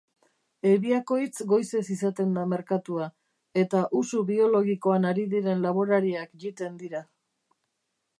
[0.69, 3.09] Ebiakoitz goizez izaten da merkatua,
[3.65, 7.03] eta usu biologikoan ari diren laborariak jiten dira.